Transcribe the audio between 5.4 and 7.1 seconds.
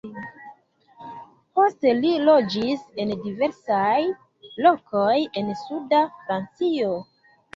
en suda Francio.